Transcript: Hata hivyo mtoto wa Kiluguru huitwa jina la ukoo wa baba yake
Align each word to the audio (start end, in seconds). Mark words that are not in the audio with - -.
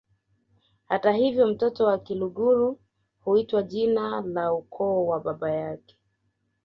Hata 0.87 1.11
hivyo 1.11 1.47
mtoto 1.47 1.85
wa 1.85 1.97
Kiluguru 1.99 2.79
huitwa 3.19 3.63
jina 3.63 4.21
la 4.21 4.53
ukoo 4.53 5.05
wa 5.05 5.19
baba 5.19 5.51
yake 5.51 5.97